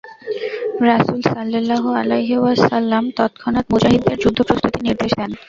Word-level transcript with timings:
রাসূল 0.83 1.19
সাল্লাল্লাহু 1.27 1.89
আলাইহি 1.99 2.35
ওয়াসাল্লাম 2.39 3.03
তৎক্ষণাৎ 3.17 3.65
মুজাহিদদের 3.73 4.17
যুদ্ধ 4.23 4.39
প্রস্তুতির 4.47 4.85
নির্দেশ 4.87 5.11
দেন। 5.19 5.31